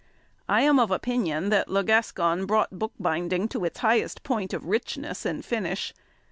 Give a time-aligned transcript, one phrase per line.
[0.49, 5.27] I am of opinion that Le Gascon brought bookbinding to its highest point of richness
[5.27, 5.93] and finish.